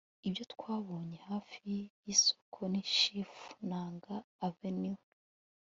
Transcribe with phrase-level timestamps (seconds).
[0.27, 1.57] ibyo twabonye hafi
[2.05, 3.31] y'isoko ni chief
[3.67, 4.15] nanga
[4.47, 5.01] avenue